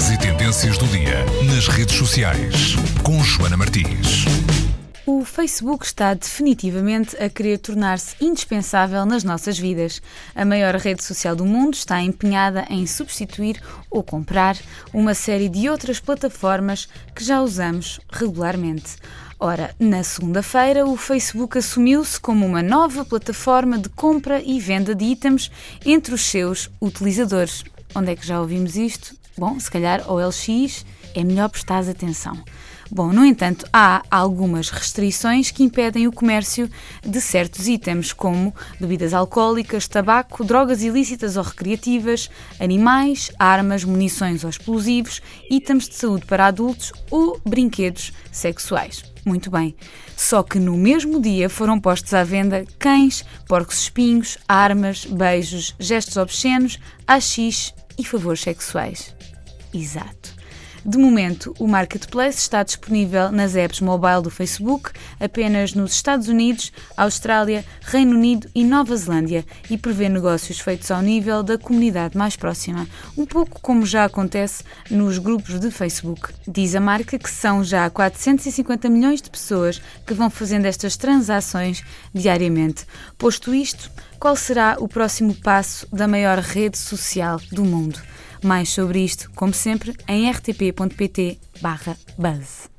tendências 0.00 0.78
do 0.78 0.86
dia 0.86 1.26
nas 1.44 1.68
redes 1.68 1.96
sociais 1.96 2.74
com 3.02 3.22
Joana 3.22 3.54
Martins. 3.54 4.24
O 5.06 5.24
Facebook 5.26 5.84
está 5.84 6.14
definitivamente 6.14 7.14
a 7.22 7.28
querer 7.28 7.58
tornar-se 7.58 8.16
indispensável 8.18 9.04
nas 9.04 9.22
nossas 9.24 9.58
vidas. 9.58 10.00
A 10.34 10.42
maior 10.42 10.74
rede 10.76 11.04
social 11.04 11.36
do 11.36 11.44
mundo 11.44 11.74
está 11.74 12.00
empenhada 12.00 12.64
em 12.70 12.86
substituir 12.86 13.60
ou 13.90 14.02
comprar 14.02 14.56
uma 14.90 15.12
série 15.12 15.50
de 15.50 15.68
outras 15.68 16.00
plataformas 16.00 16.88
que 17.14 17.22
já 17.22 17.42
usamos 17.42 18.00
regularmente. 18.10 18.96
Ora, 19.38 19.74
na 19.78 20.02
segunda-feira, 20.02 20.86
o 20.86 20.96
Facebook 20.96 21.58
assumiu-se 21.58 22.18
como 22.18 22.46
uma 22.46 22.62
nova 22.62 23.04
plataforma 23.04 23.78
de 23.78 23.90
compra 23.90 24.40
e 24.42 24.58
venda 24.58 24.94
de 24.94 25.04
itens 25.04 25.50
entre 25.84 26.14
os 26.14 26.22
seus 26.22 26.70
utilizadores. 26.80 27.64
Onde 27.94 28.12
é 28.12 28.16
que 28.16 28.26
já 28.26 28.40
ouvimos 28.40 28.76
isto? 28.76 29.16
Bom, 29.36 29.58
se 29.58 29.70
calhar 29.70 30.10
OLX 30.10 30.84
é 31.14 31.24
melhor 31.24 31.48
prestar 31.48 31.88
atenção. 31.88 32.36
Bom, 32.92 33.12
no 33.12 33.24
entanto, 33.24 33.64
há 33.72 34.02
algumas 34.10 34.68
restrições 34.68 35.52
que 35.52 35.62
impedem 35.62 36.08
o 36.08 36.12
comércio 36.12 36.68
de 37.06 37.20
certos 37.20 37.68
itens, 37.68 38.12
como 38.12 38.52
bebidas 38.80 39.14
alcoólicas, 39.14 39.86
tabaco, 39.86 40.42
drogas 40.42 40.82
ilícitas 40.82 41.36
ou 41.36 41.44
recreativas, 41.44 42.28
animais, 42.58 43.30
armas, 43.38 43.84
munições 43.84 44.42
ou 44.42 44.50
explosivos, 44.50 45.22
itens 45.48 45.88
de 45.88 45.94
saúde 45.94 46.26
para 46.26 46.46
adultos 46.46 46.92
ou 47.12 47.40
brinquedos 47.46 48.12
sexuais. 48.32 49.04
Muito 49.24 49.52
bem. 49.52 49.76
Só 50.16 50.42
que 50.42 50.58
no 50.58 50.76
mesmo 50.76 51.20
dia 51.20 51.48
foram 51.48 51.80
postos 51.80 52.12
à 52.12 52.24
venda 52.24 52.64
cães, 52.76 53.24
porcos 53.46 53.82
espinhos, 53.82 54.36
armas, 54.48 55.04
beijos, 55.04 55.76
gestos 55.78 56.16
obscenos, 56.16 56.76
AX 57.06 57.72
e 57.96 58.04
favores 58.04 58.40
sexuais. 58.40 59.14
Exato. 59.72 60.29
De 60.84 60.96
momento, 60.96 61.54
o 61.58 61.68
Marketplace 61.68 62.38
está 62.38 62.62
disponível 62.62 63.30
nas 63.30 63.54
apps 63.54 63.80
mobile 63.80 64.22
do 64.22 64.30
Facebook 64.30 64.90
apenas 65.20 65.74
nos 65.74 65.92
Estados 65.92 66.26
Unidos, 66.26 66.72
Austrália, 66.96 67.64
Reino 67.82 68.16
Unido 68.16 68.48
e 68.54 68.64
Nova 68.64 68.96
Zelândia 68.96 69.44
e 69.68 69.76
prevê 69.76 70.08
negócios 70.08 70.58
feitos 70.58 70.90
ao 70.90 71.02
nível 71.02 71.42
da 71.42 71.58
comunidade 71.58 72.16
mais 72.16 72.34
próxima, 72.34 72.88
um 73.16 73.26
pouco 73.26 73.60
como 73.60 73.84
já 73.84 74.06
acontece 74.06 74.64
nos 74.90 75.18
grupos 75.18 75.60
de 75.60 75.70
Facebook. 75.70 76.32
Diz 76.48 76.74
a 76.74 76.80
marca 76.80 77.18
que 77.18 77.30
são 77.30 77.62
já 77.62 77.88
450 77.90 78.88
milhões 78.88 79.20
de 79.20 79.28
pessoas 79.28 79.82
que 80.06 80.14
vão 80.14 80.30
fazendo 80.30 80.64
estas 80.64 80.96
transações 80.96 81.84
diariamente. 82.14 82.86
Posto 83.18 83.54
isto, 83.54 83.90
qual 84.18 84.34
será 84.34 84.76
o 84.80 84.88
próximo 84.88 85.34
passo 85.34 85.86
da 85.92 86.08
maior 86.08 86.38
rede 86.38 86.78
social 86.78 87.38
do 87.52 87.64
mundo? 87.64 88.00
Mais 88.42 88.70
sobre 88.70 89.00
isto, 89.00 89.30
como 89.34 89.52
sempre, 89.52 89.94
em 90.08 90.30
rtp.pt/buzz. 90.30 92.70